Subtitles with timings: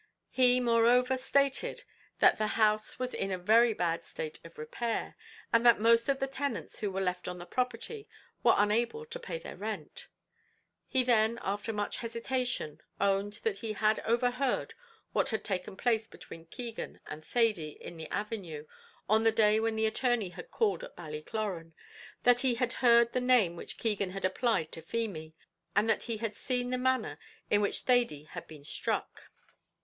[0.31, 1.83] He, moreover, stated
[2.17, 5.15] that the house was in a very bad state of repair,
[5.53, 8.09] and that most of the tenants who were left on the property
[8.41, 10.07] were unable to pay their rent.
[10.87, 14.73] He then, after much hesitation, owned that he had overheard
[15.13, 18.65] what had taken place between Keegan and Thady in the avenue,
[19.07, 21.73] on the day when the attorney had called at Ballycloran
[22.23, 25.35] that he had heard the name which Keegan had applied to Feemy,
[25.75, 27.19] and that he had seen the manner
[27.51, 29.29] in which Thady had been struck.